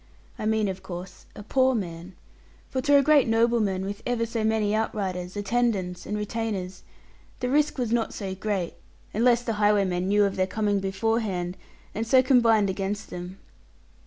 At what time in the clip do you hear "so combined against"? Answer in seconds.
12.07-13.11